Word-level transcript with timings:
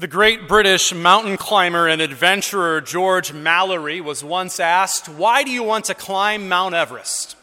The 0.00 0.08
great 0.08 0.48
British 0.48 0.94
mountain 0.94 1.36
climber 1.36 1.86
and 1.86 2.00
adventurer 2.00 2.80
George 2.80 3.34
Mallory 3.34 4.00
was 4.00 4.24
once 4.24 4.58
asked, 4.58 5.10
Why 5.10 5.42
do 5.42 5.50
you 5.50 5.62
want 5.62 5.84
to 5.84 5.94
climb 5.94 6.48
Mount 6.48 6.74
Everest? 6.74 7.36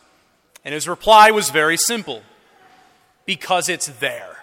And 0.66 0.74
his 0.74 0.88
reply 0.88 1.30
was 1.30 1.52
very 1.52 1.78
simple 1.78 2.24
because 3.28 3.70
it's 3.70 3.86
there. 3.86 4.38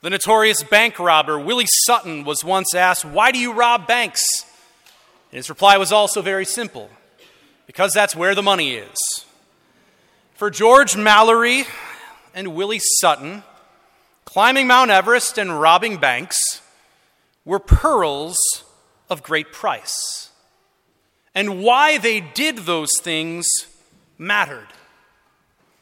The 0.00 0.08
notorious 0.08 0.62
bank 0.62 0.98
robber 0.98 1.38
Willie 1.38 1.66
Sutton 1.84 2.24
was 2.24 2.42
once 2.42 2.74
asked, 2.74 3.04
Why 3.04 3.30
do 3.30 3.38
you 3.38 3.52
rob 3.52 3.86
banks? 3.86 4.24
And 5.32 5.36
his 5.36 5.50
reply 5.50 5.76
was 5.76 5.92
also 5.92 6.22
very 6.22 6.46
simple 6.46 6.88
because 7.66 7.92
that's 7.92 8.16
where 8.16 8.34
the 8.34 8.42
money 8.42 8.76
is. 8.76 9.26
For 10.32 10.48
George 10.48 10.96
Mallory 10.96 11.64
and 12.34 12.54
Willie 12.54 12.80
Sutton, 12.80 13.42
climbing 14.24 14.66
Mount 14.66 14.90
Everest 14.90 15.36
and 15.36 15.60
robbing 15.60 15.98
banks 15.98 16.62
were 17.44 17.58
pearls 17.58 18.38
of 19.08 19.22
great 19.22 19.52
price. 19.52 20.30
And 21.34 21.62
why 21.62 21.98
they 21.98 22.20
did 22.20 22.58
those 22.58 22.90
things 23.00 23.46
mattered. 24.18 24.68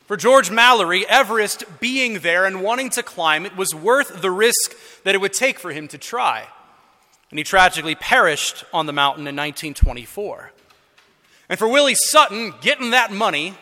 For 0.07 0.17
George 0.17 0.51
Mallory, 0.51 1.07
Everest 1.07 1.65
being 1.81 2.21
there 2.21 2.47
and 2.47 2.63
wanting 2.63 2.91
to 2.91 3.03
climb 3.03 3.45
it 3.45 3.57
was 3.57 3.75
worth 3.75 4.23
the 4.23 4.31
risk 4.31 4.75
that 5.05 5.15
it 5.15 5.21
would 5.21 5.35
take 5.35 5.59
for 5.59 5.71
him 5.71 5.89
to 5.89 5.99
try. 5.99 6.47
And 7.31 7.39
he 7.39 7.45
tragically 7.45 7.95
perished 7.95 8.65
on 8.73 8.87
the 8.87 8.93
mountain 8.93 9.27
in 9.27 9.37
1924. 9.37 10.53
And 11.51 11.59
for 11.59 11.69
Willie 11.69 11.95
Sutton, 11.95 12.55
getting 12.61 12.91
that 12.93 13.13
money 13.13 13.55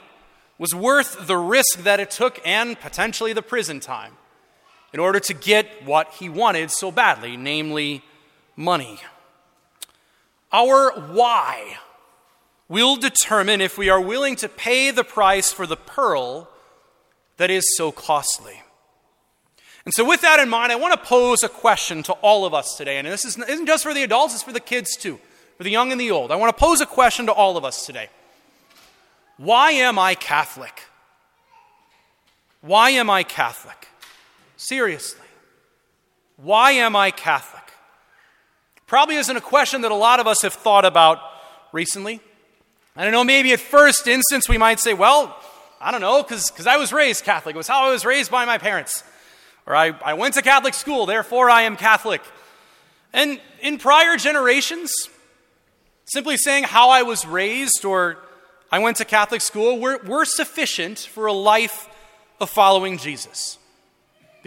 was 0.58 0.74
worth 0.74 1.26
the 1.26 1.36
risk 1.36 1.82
that 1.82 2.00
it 2.00 2.10
took 2.10 2.40
and 2.44 2.78
potentially 2.78 3.32
the 3.32 3.42
prison 3.42 3.80
time 3.80 4.12
in 4.92 5.00
order 5.00 5.20
to 5.20 5.34
get 5.34 5.84
what 5.84 6.12
he 6.14 6.28
wanted 6.28 6.70
so 6.70 6.90
badly, 6.90 7.36
namely 7.36 8.02
money. 8.56 8.98
Our 10.52 10.92
why 10.92 11.78
will 12.68 12.96
determine 12.96 13.60
if 13.60 13.78
we 13.78 13.88
are 13.88 14.00
willing 14.00 14.36
to 14.36 14.48
pay 14.48 14.90
the 14.90 15.04
price 15.04 15.52
for 15.52 15.66
the 15.66 15.76
pearl 15.76 16.48
that 17.36 17.50
is 17.50 17.76
so 17.76 17.92
costly. 17.92 18.62
And 19.84 19.94
so, 19.94 20.04
with 20.04 20.22
that 20.22 20.40
in 20.40 20.48
mind, 20.48 20.72
I 20.72 20.76
want 20.76 20.94
to 20.94 21.08
pose 21.08 21.42
a 21.44 21.48
question 21.48 22.02
to 22.04 22.12
all 22.14 22.44
of 22.44 22.52
us 22.52 22.76
today. 22.76 22.98
And 22.98 23.06
this 23.06 23.24
isn't 23.24 23.66
just 23.66 23.84
for 23.84 23.94
the 23.94 24.02
adults, 24.02 24.34
it's 24.34 24.42
for 24.42 24.52
the 24.52 24.60
kids 24.60 24.96
too, 24.96 25.20
for 25.56 25.62
the 25.62 25.70
young 25.70 25.92
and 25.92 26.00
the 26.00 26.10
old. 26.10 26.32
I 26.32 26.36
want 26.36 26.56
to 26.56 26.60
pose 26.60 26.80
a 26.80 26.86
question 26.86 27.26
to 27.26 27.32
all 27.32 27.56
of 27.56 27.64
us 27.64 27.86
today 27.86 28.08
Why 29.36 29.72
am 29.72 29.98
I 29.98 30.14
Catholic? 30.14 30.82
Why 32.62 32.90
am 32.90 33.08
I 33.08 33.22
Catholic? 33.22 33.85
Seriously. 34.56 35.20
Why 36.36 36.72
am 36.72 36.96
I 36.96 37.10
Catholic? 37.10 37.62
Probably 38.86 39.16
isn't 39.16 39.36
a 39.36 39.40
question 39.40 39.80
that 39.82 39.90
a 39.90 39.96
lot 39.96 40.20
of 40.20 40.26
us 40.26 40.42
have 40.42 40.54
thought 40.54 40.84
about 40.84 41.18
recently. 41.72 42.20
I 42.94 43.02
don't 43.04 43.12
know, 43.12 43.24
maybe 43.24 43.52
at 43.52 43.60
first 43.60 44.06
instance 44.06 44.48
we 44.48 44.58
might 44.58 44.80
say, 44.80 44.94
well, 44.94 45.36
I 45.80 45.90
don't 45.90 46.00
know, 46.00 46.22
because 46.22 46.66
I 46.66 46.76
was 46.76 46.92
raised 46.92 47.24
Catholic. 47.24 47.54
It 47.54 47.58
was 47.58 47.68
how 47.68 47.86
I 47.86 47.90
was 47.90 48.04
raised 48.04 48.30
by 48.30 48.44
my 48.44 48.58
parents. 48.58 49.04
Or 49.66 49.74
I, 49.74 49.88
I 50.04 50.14
went 50.14 50.34
to 50.34 50.42
Catholic 50.42 50.74
school, 50.74 51.04
therefore 51.06 51.50
I 51.50 51.62
am 51.62 51.76
Catholic. 51.76 52.22
And 53.12 53.40
in 53.60 53.78
prior 53.78 54.16
generations, 54.16 54.92
simply 56.06 56.36
saying 56.36 56.64
how 56.64 56.90
I 56.90 57.02
was 57.02 57.26
raised 57.26 57.84
or 57.84 58.18
I 58.70 58.78
went 58.78 58.98
to 58.98 59.04
Catholic 59.04 59.42
school 59.42 59.78
were, 59.78 59.98
were 59.98 60.24
sufficient 60.24 60.98
for 60.98 61.26
a 61.26 61.32
life 61.32 61.88
of 62.40 62.50
following 62.50 62.98
Jesus. 62.98 63.58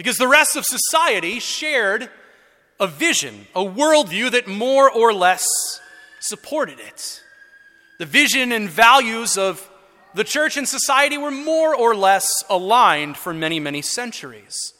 Because 0.00 0.16
the 0.16 0.26
rest 0.26 0.56
of 0.56 0.64
society 0.64 1.40
shared 1.40 2.08
a 2.80 2.86
vision, 2.86 3.46
a 3.54 3.62
worldview 3.62 4.30
that 4.30 4.48
more 4.48 4.90
or 4.90 5.12
less 5.12 5.46
supported 6.20 6.80
it. 6.80 7.22
The 7.98 8.06
vision 8.06 8.50
and 8.50 8.70
values 8.70 9.36
of 9.36 9.70
the 10.14 10.24
church 10.24 10.56
and 10.56 10.66
society 10.66 11.18
were 11.18 11.30
more 11.30 11.76
or 11.76 11.94
less 11.94 12.26
aligned 12.48 13.18
for 13.18 13.34
many, 13.34 13.60
many 13.60 13.82
centuries. 13.82 14.72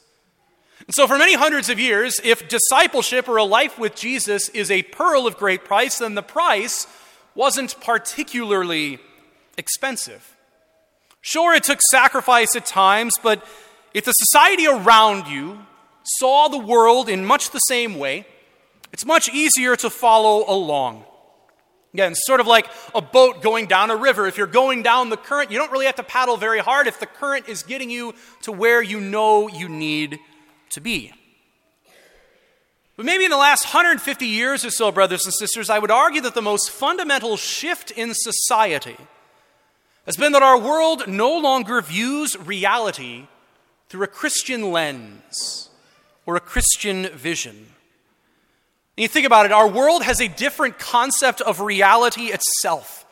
And 0.86 0.94
so, 0.94 1.06
for 1.06 1.19
many 1.19 1.34
hundreds 1.34 1.69
of 1.69 1.78
years, 1.78 2.19
if 2.25 2.48
discipleship 2.48 3.28
or 3.28 3.36
a 3.36 3.44
life 3.44 3.78
with 3.78 3.94
Jesus 3.94 4.48
is 4.48 4.70
a 4.70 4.84
pearl 4.84 5.26
of 5.26 5.36
great 5.36 5.66
price, 5.66 5.98
then 5.98 6.14
the 6.14 6.22
price 6.22 6.86
wasn't 7.34 7.78
particularly 7.82 9.00
expensive. 9.59 10.34
Sure, 11.20 11.53
it 11.53 11.64
took 11.64 11.80
sacrifice 11.91 12.56
at 12.56 12.64
times, 12.64 13.12
but 13.22 13.47
if 13.95 14.05
the 14.05 14.12
society 14.12 14.67
around 14.67 15.27
you 15.27 15.59
saw 16.05 16.49
the 16.49 16.59
world 16.59 17.09
in 17.09 17.25
much 17.25 17.51
the 17.51 17.59
same 17.59 17.99
way, 17.99 18.27
it's 18.93 19.05
much 19.05 19.28
easier 19.28 19.77
to 19.77 19.91
follow 19.91 20.45
along. 20.49 21.05
Again, 21.93 22.15
sort 22.15 22.39
of 22.41 22.47
like 22.47 22.69
a 22.95 23.03
boat 23.03 23.43
going 23.43 23.67
down 23.67 23.91
a 23.91 23.97
river. 23.97 24.27
If 24.27 24.39
you're 24.39 24.47
going 24.47 24.83
down 24.83 25.11
the 25.11 25.17
current, 25.17 25.51
you 25.51 25.59
don't 25.59 25.73
really 25.73 25.87
have 25.87 25.97
to 25.97 26.05
paddle 26.05 26.37
very 26.37 26.61
hard 26.61 26.87
if 26.87 27.01
the 27.01 27.06
current 27.06 27.49
is 27.49 27.65
getting 27.65 27.91
you 27.91 28.15
to 28.43 28.53
where 28.53 28.81
you 28.81 29.01
know 29.01 29.49
you 29.49 29.69
need 29.69 30.21
to 30.71 30.81
be. 30.81 31.12
But 32.97 33.07
maybe 33.07 33.25
in 33.25 33.31
the 33.31 33.37
last 33.37 33.65
150 33.65 34.27
years 34.27 34.65
or 34.65 34.71
so, 34.71 34.93
brothers 34.93 35.25
and 35.25 35.34
sisters, 35.34 35.69
I 35.69 35.78
would 35.81 35.91
argue 35.91 36.21
that 36.21 36.34
the 36.34 36.43
most 36.43 36.71
fundamental 36.71 37.37
shift 37.37 37.91
in 37.91 38.12
society 38.15 38.97
has 40.07 40.17
been 40.17 40.33
that 40.33 40.43
our 40.43 40.59
world 40.59 41.09
no 41.09 41.37
longer 41.39 41.81
views 41.81 42.37
reality 42.39 43.27
through 43.91 44.05
a 44.05 44.06
Christian 44.06 44.71
lens 44.71 45.69
or 46.25 46.37
a 46.37 46.41
Christian 46.41 47.09
vision. 47.09 47.56
And 48.97 49.03
you 49.03 49.09
think 49.09 49.27
about 49.27 49.47
it, 49.47 49.53
our 49.53 49.69
world 49.69 50.05
has 50.05 50.21
a 50.21 50.28
different 50.28 50.78
concept 50.78 51.41
of 51.41 51.61
reality 51.61 52.33
itself, 52.33 53.05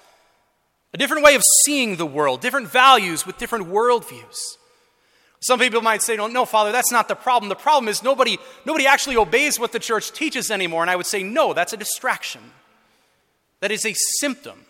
a 0.95 0.99
different 0.99 1.25
way 1.25 1.35
of 1.35 1.43
seeing 1.65 1.97
the 1.97 2.07
world, 2.07 2.41
different 2.41 2.69
values 2.69 3.27
with 3.27 3.39
different 3.39 3.67
worldviews. 3.67 4.37
Some 5.41 5.59
people 5.59 5.83
might 5.83 6.03
say, 6.03 6.17
no, 6.17 6.29
no, 6.29 6.45
Father, 6.45 6.73
that's 6.73 6.93
not 6.93 7.09
the 7.09 7.15
problem. 7.17 7.49
The 7.49 7.57
problem 7.57 7.89
is 7.89 8.03
nobody, 8.03 8.39
nobody 8.65 8.87
actually 8.87 9.17
obeys 9.17 9.59
what 9.59 9.73
the 9.73 9.79
church 9.79 10.13
teaches 10.13 10.51
anymore. 10.51 10.83
And 10.83 10.91
I 10.91 10.97
would 10.97 11.07
say, 11.07 11.23
no, 11.23 11.55
that's 11.55 11.73
a 11.73 11.77
distraction. 11.77 12.41
That 13.61 13.73
is 13.73 13.85
a 13.85 13.95
symptom 14.21 14.65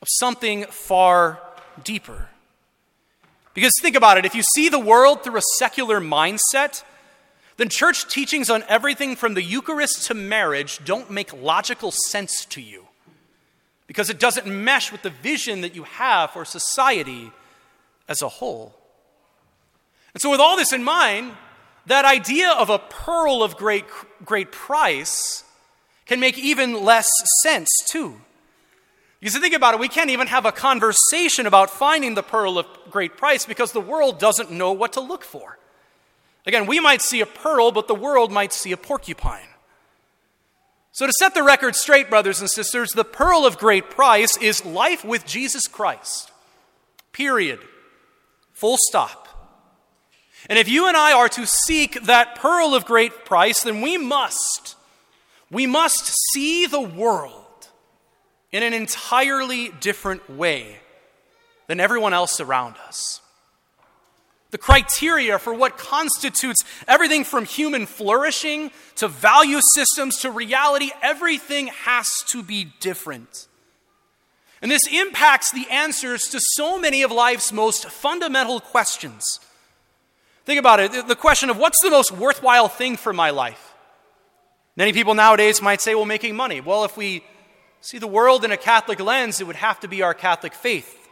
of 0.00 0.08
something 0.10 0.64
far 0.66 1.40
deeper. 1.84 2.28
Because 3.58 3.72
think 3.82 3.96
about 3.96 4.18
it 4.18 4.24
if 4.24 4.36
you 4.36 4.44
see 4.54 4.68
the 4.68 4.78
world 4.78 5.24
through 5.24 5.36
a 5.36 5.42
secular 5.56 6.00
mindset, 6.00 6.84
then 7.56 7.68
church 7.68 8.06
teachings 8.06 8.50
on 8.50 8.62
everything 8.68 9.16
from 9.16 9.34
the 9.34 9.42
Eucharist 9.42 10.06
to 10.06 10.14
marriage 10.14 10.78
don't 10.84 11.10
make 11.10 11.32
logical 11.32 11.90
sense 11.90 12.44
to 12.50 12.60
you. 12.60 12.86
Because 13.88 14.10
it 14.10 14.20
doesn't 14.20 14.46
mesh 14.46 14.92
with 14.92 15.02
the 15.02 15.10
vision 15.10 15.62
that 15.62 15.74
you 15.74 15.82
have 15.82 16.30
for 16.30 16.44
society 16.44 17.32
as 18.06 18.22
a 18.22 18.28
whole. 18.28 18.76
And 20.14 20.20
so, 20.20 20.30
with 20.30 20.38
all 20.38 20.56
this 20.56 20.72
in 20.72 20.84
mind, 20.84 21.32
that 21.86 22.04
idea 22.04 22.52
of 22.52 22.70
a 22.70 22.78
pearl 22.78 23.42
of 23.42 23.56
great, 23.56 23.86
great 24.24 24.52
price 24.52 25.42
can 26.06 26.20
make 26.20 26.38
even 26.38 26.84
less 26.84 27.08
sense, 27.42 27.70
too. 27.88 28.20
Because 29.20 29.36
think 29.38 29.54
about 29.54 29.74
it, 29.74 29.80
we 29.80 29.88
can't 29.88 30.10
even 30.10 30.28
have 30.28 30.46
a 30.46 30.52
conversation 30.52 31.46
about 31.46 31.70
finding 31.70 32.14
the 32.14 32.22
pearl 32.22 32.58
of 32.58 32.66
great 32.90 33.16
price 33.16 33.44
because 33.44 33.72
the 33.72 33.80
world 33.80 34.18
doesn't 34.20 34.50
know 34.50 34.72
what 34.72 34.92
to 34.92 35.00
look 35.00 35.24
for. 35.24 35.58
Again, 36.46 36.66
we 36.66 36.78
might 36.78 37.02
see 37.02 37.20
a 37.20 37.26
pearl, 37.26 37.72
but 37.72 37.88
the 37.88 37.94
world 37.94 38.30
might 38.30 38.52
see 38.52 38.72
a 38.72 38.76
porcupine. 38.76 39.48
So, 40.92 41.06
to 41.06 41.12
set 41.18 41.34
the 41.34 41.42
record 41.42 41.76
straight, 41.76 42.08
brothers 42.08 42.40
and 42.40 42.48
sisters, 42.48 42.90
the 42.90 43.04
pearl 43.04 43.44
of 43.44 43.58
great 43.58 43.90
price 43.90 44.36
is 44.36 44.64
life 44.64 45.04
with 45.04 45.26
Jesus 45.26 45.66
Christ. 45.66 46.30
Period. 47.12 47.60
Full 48.52 48.76
stop. 48.88 49.28
And 50.48 50.58
if 50.58 50.68
you 50.68 50.88
and 50.88 50.96
I 50.96 51.12
are 51.12 51.28
to 51.30 51.46
seek 51.46 52.02
that 52.04 52.36
pearl 52.36 52.74
of 52.74 52.84
great 52.84 53.24
price, 53.24 53.62
then 53.62 53.80
we 53.80 53.98
must, 53.98 54.76
we 55.50 55.66
must 55.66 56.12
see 56.32 56.66
the 56.66 56.80
world 56.80 57.47
in 58.52 58.62
an 58.62 58.72
entirely 58.72 59.70
different 59.80 60.28
way 60.30 60.78
than 61.66 61.80
everyone 61.80 62.14
else 62.14 62.40
around 62.40 62.76
us. 62.86 63.20
The 64.50 64.58
criteria 64.58 65.38
for 65.38 65.52
what 65.52 65.76
constitutes 65.76 66.64
everything 66.86 67.24
from 67.24 67.44
human 67.44 67.84
flourishing 67.84 68.70
to 68.96 69.06
value 69.06 69.60
systems 69.74 70.20
to 70.20 70.30
reality, 70.30 70.90
everything 71.02 71.66
has 71.84 72.08
to 72.30 72.42
be 72.42 72.72
different. 72.80 73.46
And 74.62 74.70
this 74.70 74.86
impacts 74.90 75.52
the 75.52 75.66
answers 75.70 76.22
to 76.28 76.40
so 76.40 76.78
many 76.78 77.02
of 77.02 77.12
life's 77.12 77.52
most 77.52 77.90
fundamental 77.90 78.58
questions. 78.58 79.38
Think 80.46 80.58
about 80.58 80.80
it 80.80 81.06
the 81.06 81.14
question 81.14 81.50
of 81.50 81.58
what's 81.58 81.78
the 81.82 81.90
most 81.90 82.10
worthwhile 82.10 82.68
thing 82.68 82.96
for 82.96 83.12
my 83.12 83.30
life? 83.30 83.74
Many 84.76 84.94
people 84.94 85.14
nowadays 85.14 85.60
might 85.60 85.82
say, 85.82 85.94
well, 85.94 86.06
making 86.06 86.36
money. 86.36 86.62
Well, 86.62 86.84
if 86.84 86.96
we 86.96 87.22
see 87.80 87.98
the 87.98 88.06
world 88.06 88.44
in 88.44 88.52
a 88.52 88.56
Catholic 88.56 89.00
lens, 89.00 89.40
it 89.40 89.46
would 89.46 89.56
have 89.56 89.80
to 89.80 89.88
be 89.88 90.02
our 90.02 90.14
Catholic 90.14 90.54
faith 90.54 91.08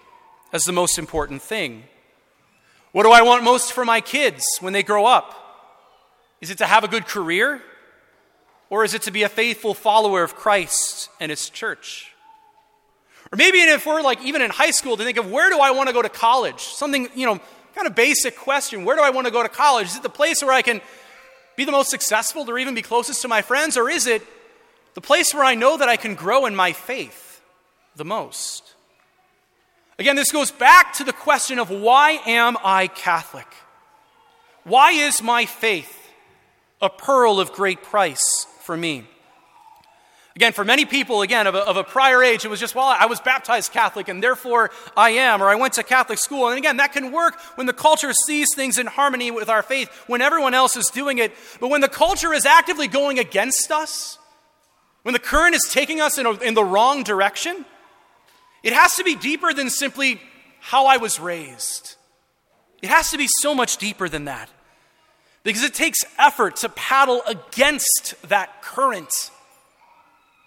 as 0.53 0.65
the 0.65 0.73
most 0.73 0.99
important 0.99 1.43
thing. 1.43 1.85
What 2.93 3.03
do 3.03 3.11
I 3.11 3.23
want 3.23 3.45
most 3.45 3.73
for 3.73 3.85
my 3.85 4.01
kids 4.01 4.45
when 4.61 4.73
they 4.73 4.83
grow 4.83 5.07
up? 5.07 5.35
Is 6.41 6.51
it 6.51 6.59
to 6.59 6.67
have 6.67 6.85
a 6.85 6.89
good 6.89 7.07
career? 7.07 7.63
Or 8.69 8.85
is 8.85 8.95
it 8.95 9.03
to 9.03 9.11
be 9.11 9.23
a 9.23 9.29
faithful 9.29 9.75
follower 9.75 10.23
of 10.23 10.35
Christ 10.35 11.09
and 11.21 11.31
his 11.31 11.51
church? 11.51 12.13
Or 13.33 13.37
maybe 13.37 13.59
if 13.59 13.87
we're 13.87 14.03
like 14.03 14.23
even 14.23 14.43
in 14.43 14.51
high 14.51 14.71
school 14.71 14.97
to 14.97 15.05
think 15.05 15.19
of 15.19 15.31
where 15.31 15.51
do 15.51 15.59
I 15.59 15.71
want 15.71 15.89
to 15.89 15.93
go 15.93 16.03
to 16.03 16.09
college? 16.09 16.61
Something, 16.61 17.09
you 17.15 17.27
know, 17.27 17.41
kind 17.75 17.87
of 17.87 17.95
basic 17.95 18.37
question. 18.37 18.85
Where 18.85 18.97
do 18.97 19.03
I 19.03 19.11
want 19.11 19.27
to 19.27 19.33
go 19.33 19.43
to 19.43 19.49
college? 19.49 19.89
Is 19.89 19.97
it 19.97 20.03
the 20.03 20.09
place 20.09 20.43
where 20.43 20.53
I 20.53 20.63
can 20.63 20.81
be 21.57 21.65
the 21.65 21.73
most 21.73 21.91
successful 21.91 22.49
or 22.49 22.59
even 22.59 22.75
be 22.75 22.83
closest 22.83 23.23
to 23.23 23.29
my 23.29 23.43
friends? 23.43 23.77
Or 23.77 23.89
is 23.89 24.07
it 24.07 24.23
the 24.97 25.03
place 25.03 25.35
where 25.35 25.45
I 25.45 25.55
know 25.55 25.77
that 25.77 25.91
I 25.91 25.99
can 25.99 26.15
grow 26.15 26.47
in 26.47 26.57
my 26.57 26.73
faith 26.73 27.43
the 27.97 28.05
most? 28.05 28.73
Again, 29.99 30.17
this 30.17 30.33
goes 30.33 30.51
back 30.51 30.95
to 30.95 31.05
the 31.05 31.13
question 31.13 31.59
of 31.59 31.69
why 31.69 32.13
am 32.27 32.57
I 32.65 32.87
Catholic? 32.87 33.47
Why 34.65 34.93
is 34.93 35.23
my 35.23 35.45
faith 35.45 35.95
a 36.81 36.89
pearl 36.89 37.41
of 37.41 37.53
great 37.53 37.83
price 37.83 38.47
for 38.63 38.75
me? 38.75 39.05
Again, 40.35 40.55
for 40.55 40.65
many 40.65 40.87
people, 40.87 41.21
again, 41.21 41.47
of 41.47 41.55
a, 41.55 41.59
of 41.59 41.77
a, 41.77 41.85
prior 41.85 42.23
age, 42.23 42.47
it 42.47 42.49
was 42.49 42.61
just, 42.61 42.75
well, 42.75 42.87
I 42.87 43.05
was 43.05 43.21
baptized 43.21 43.73
Catholic 43.73 44.09
and 44.09 44.23
therefore 44.23 44.71
I 44.97 45.11
am, 45.11 45.43
or 45.43 45.49
I 45.49 45.57
went 45.57 45.75
to 45.75 45.83
Catholic 45.83 46.19
school. 46.19 46.49
And 46.49 46.57
again, 46.57 46.79
that 46.79 46.95
can 46.95 47.13
work 47.13 47.39
when 47.57 47.67
the 47.67 47.75
culture 47.75 48.15
sees 48.25 48.49
things 48.55 48.79
in 48.79 48.87
harmony 48.87 49.31
with 49.31 49.51
our 49.51 49.63
faith, 49.63 49.91
when 50.07 50.23
everyone 50.23 50.55
else 50.55 50.75
is 50.75 50.87
doing 50.87 51.19
it. 51.19 51.35
But 51.61 51.69
when 51.69 51.83
the 51.83 51.89
culture 51.89 52.33
is 52.33 52.47
actively 52.47 52.89
going 52.89 53.19
against 53.19 53.71
us, 53.71 54.19
when 55.07 55.13
the 55.13 55.21
current 55.21 55.55
is 55.55 55.63
taking 55.71 56.01
us 56.01 56.19
in, 56.19 56.27
a, 56.27 56.33
in 56.41 56.55
the 56.55 56.65
wrong 56.65 57.05
direction, 57.05 57.65
it 58.65 58.73
has 58.73 58.97
to 58.97 59.05
be 59.05 59.15
deeper 59.15 59.55
than 59.55 59.71
simply 59.71 60.21
how 60.59 60.87
I 60.87 60.97
was 60.97 61.21
raised. 61.21 61.95
It 62.83 62.89
has 62.89 63.13
to 63.13 63.17
be 63.17 63.29
so 63.41 63.55
much 63.55 63.77
deeper 63.77 64.09
than 64.09 64.25
that. 64.25 64.51
Because 65.45 65.63
it 65.63 65.75
takes 65.75 66.01
effort 66.19 66.57
to 66.57 66.69
paddle 66.71 67.23
against 67.25 68.17
that 68.31 68.63
current. 68.63 69.31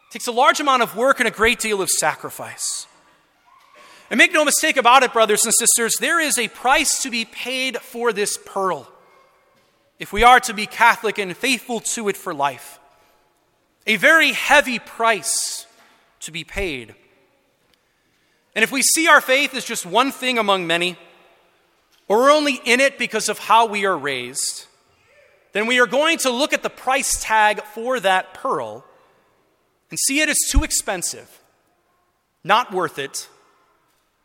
It 0.09 0.11
takes 0.11 0.27
a 0.27 0.33
large 0.33 0.59
amount 0.59 0.83
of 0.83 0.93
work 0.93 1.19
and 1.19 1.27
a 1.29 1.31
great 1.31 1.59
deal 1.59 1.81
of 1.81 1.87
sacrifice. 1.87 2.85
And 4.09 4.17
make 4.17 4.33
no 4.33 4.43
mistake 4.43 4.75
about 4.75 5.03
it, 5.03 5.13
brothers 5.13 5.45
and 5.45 5.53
sisters, 5.53 5.95
there 6.01 6.19
is 6.19 6.37
a 6.37 6.49
price 6.49 7.01
to 7.03 7.09
be 7.09 7.23
paid 7.23 7.77
for 7.77 8.11
this 8.11 8.37
pearl 8.37 8.91
if 9.99 10.11
we 10.11 10.23
are 10.23 10.41
to 10.41 10.53
be 10.53 10.65
Catholic 10.65 11.17
and 11.17 11.37
faithful 11.37 11.79
to 11.79 12.09
it 12.09 12.17
for 12.17 12.33
life. 12.33 12.78
A 13.87 13.95
very 13.95 14.31
heavy 14.33 14.79
price 14.79 15.65
to 16.21 16.31
be 16.31 16.43
paid. 16.43 16.95
And 18.55 18.63
if 18.63 18.71
we 18.71 18.81
see 18.81 19.07
our 19.07 19.21
faith 19.21 19.53
as 19.53 19.65
just 19.65 19.85
one 19.85 20.11
thing 20.11 20.37
among 20.37 20.67
many, 20.67 20.97
or 22.07 22.17
we're 22.17 22.31
only 22.31 22.59
in 22.65 22.79
it 22.79 22.97
because 22.97 23.29
of 23.29 23.39
how 23.39 23.67
we 23.67 23.85
are 23.85 23.97
raised, 23.97 24.65
then 25.53 25.67
we 25.67 25.79
are 25.79 25.87
going 25.87 26.17
to 26.19 26.29
look 26.29 26.53
at 26.53 26.63
the 26.63 26.69
price 26.69 27.23
tag 27.23 27.63
for 27.63 27.99
that 27.99 28.33
pearl 28.33 28.83
and 29.89 29.99
see 29.99 30.19
it 30.19 30.29
as 30.29 30.37
too 30.49 30.63
expensive, 30.63 31.41
not 32.43 32.71
worth 32.73 32.99
it, 32.99 33.27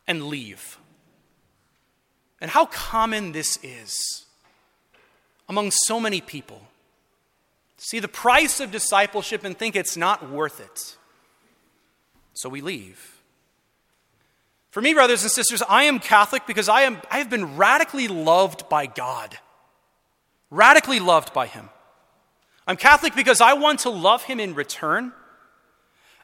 and 0.07 0.25
leave. 0.25 0.79
And 2.41 2.51
how 2.51 2.67
common 2.67 3.33
this 3.33 3.59
is 3.63 4.27
among 5.49 5.71
so 5.71 5.99
many 5.99 6.21
people. 6.21 6.61
See 7.85 8.01
the 8.01 8.09
price 8.09 8.61
of 8.61 8.71
discipleship 8.71 9.45
and 9.45 9.55
think 9.55 9.77
it's 9.77 9.95
not 9.95 10.31
worth 10.31 10.59
it. 10.59 10.97
So 12.33 12.49
we 12.49 12.63
leave. 12.63 13.21
For 14.71 14.81
me, 14.81 14.95
brothers 14.95 15.23
and 15.23 15.31
sisters, 15.31 15.63
I 15.69 15.85
am 15.85 15.99
Catholic 15.99 16.47
because 16.47 16.71
I, 16.71 16.81
am, 16.81 17.03
I 17.11 17.19
have 17.19 17.29
been 17.29 17.59
radically 17.59 18.09
loved 18.09 18.71
by 18.71 18.87
God. 18.87 19.37
Radically 20.49 20.99
loved 20.99 21.35
by 21.35 21.47
Him. 21.47 21.69
I'm 22.67 22.79
Catholic 22.79 23.15
because 23.15 23.43
I 23.43 23.53
want 23.53 23.81
to 23.81 23.91
love 23.91 24.23
Him 24.23 24.41
in 24.41 24.55
return. 24.55 25.13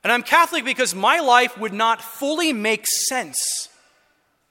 And 0.02 0.10
I'm 0.10 0.22
Catholic 0.22 0.64
because 0.64 0.94
my 0.94 1.20
life 1.20 1.58
would 1.58 1.74
not 1.74 2.00
fully 2.00 2.54
make 2.54 2.86
sense 2.86 3.68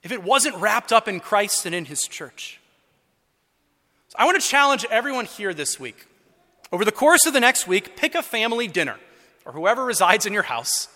if 0.03 0.11
it 0.11 0.21
wasn't 0.21 0.57
wrapped 0.57 0.93
up 0.93 1.07
in 1.07 1.19
Christ 1.19 1.65
and 1.65 1.73
in 1.73 1.85
His 1.85 2.01
church. 2.01 2.59
So 4.09 4.15
I 4.19 4.25
want 4.25 4.39
to 4.39 4.47
challenge 4.47 4.85
everyone 4.91 5.25
here 5.25 5.55
this 5.55 5.79
week. 5.79 6.05
Over 6.71 6.85
the 6.85 6.91
course 6.91 7.25
of 7.25 7.33
the 7.33 7.39
next 7.39 7.67
week, 7.67 7.95
pick 7.95 8.15
a 8.15 8.21
family 8.21 8.67
dinner, 8.67 8.97
or 9.45 9.51
whoever 9.53 9.83
resides 9.83 10.25
in 10.25 10.33
your 10.33 10.43
house, 10.43 10.87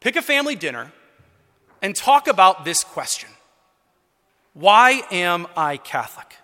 pick 0.00 0.16
a 0.16 0.22
family 0.22 0.56
dinner 0.56 0.92
and 1.80 1.94
talk 1.94 2.26
about 2.26 2.64
this 2.64 2.82
question 2.82 3.30
Why 4.54 5.02
am 5.10 5.46
I 5.56 5.76
Catholic? 5.76 6.36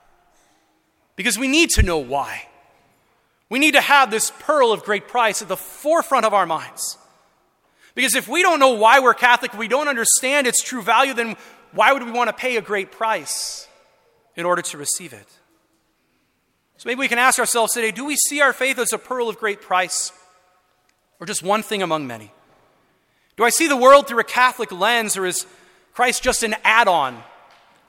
Because 1.16 1.38
we 1.38 1.48
need 1.48 1.70
to 1.70 1.82
know 1.82 1.98
why. 1.98 2.48
We 3.50 3.58
need 3.58 3.74
to 3.74 3.80
have 3.82 4.10
this 4.10 4.30
pearl 4.38 4.72
of 4.72 4.82
great 4.82 5.08
price 5.08 5.42
at 5.42 5.48
the 5.48 5.58
forefront 5.58 6.24
of 6.24 6.32
our 6.32 6.46
minds. 6.46 6.96
Because 7.94 8.14
if 8.14 8.26
we 8.26 8.42
don't 8.42 8.58
know 8.58 8.72
why 8.72 9.00
we're 9.00 9.12
Catholic, 9.12 9.52
we 9.52 9.68
don't 9.68 9.88
understand 9.88 10.46
its 10.46 10.62
true 10.62 10.80
value, 10.80 11.12
then 11.12 11.36
why 11.72 11.92
would 11.92 12.02
we 12.02 12.10
want 12.10 12.28
to 12.28 12.32
pay 12.32 12.56
a 12.56 12.62
great 12.62 12.90
price 12.90 13.68
in 14.36 14.46
order 14.46 14.62
to 14.62 14.78
receive 14.78 15.12
it? 15.12 15.26
So 16.82 16.88
maybe 16.88 16.98
we 16.98 17.06
can 17.06 17.20
ask 17.20 17.38
ourselves 17.38 17.74
today 17.74 17.92
do 17.92 18.04
we 18.04 18.16
see 18.16 18.40
our 18.40 18.52
faith 18.52 18.76
as 18.76 18.92
a 18.92 18.98
pearl 18.98 19.28
of 19.28 19.38
great 19.38 19.60
price 19.60 20.10
or 21.20 21.28
just 21.28 21.40
one 21.40 21.62
thing 21.62 21.80
among 21.80 22.08
many? 22.08 22.32
Do 23.36 23.44
I 23.44 23.50
see 23.50 23.68
the 23.68 23.76
world 23.76 24.08
through 24.08 24.18
a 24.18 24.24
Catholic 24.24 24.72
lens 24.72 25.16
or 25.16 25.24
is 25.24 25.46
Christ 25.94 26.24
just 26.24 26.42
an 26.42 26.56
add 26.64 26.88
on 26.88 27.22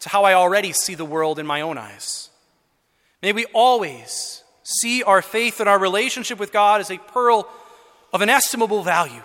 to 0.02 0.10
how 0.10 0.26
I 0.26 0.36
already 0.36 0.74
see 0.74 0.94
the 0.94 1.06
world 1.06 1.40
in 1.40 1.48
my 1.48 1.62
own 1.62 1.80
eyes? 1.80 2.30
May 3.24 3.34
we 3.34 3.46
always 3.46 4.44
see 4.62 5.02
our 5.02 5.24
faith 5.24 5.60
and 5.60 5.68
our 5.68 5.80
relationship 5.80 6.38
with 6.38 6.54
God 6.54 6.80
as 6.80 6.92
a 6.92 7.00
pearl 7.00 7.50
of 8.14 8.22
inestimable 8.22 8.84
value 8.84 9.24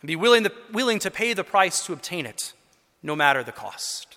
and 0.00 0.08
be 0.08 0.16
willing 0.16 0.42
to, 0.42 0.52
willing 0.72 0.98
to 0.98 1.10
pay 1.12 1.34
the 1.34 1.44
price 1.44 1.86
to 1.86 1.92
obtain 1.92 2.26
it, 2.26 2.52
no 3.00 3.14
matter 3.14 3.44
the 3.44 3.52
cost. 3.52 4.16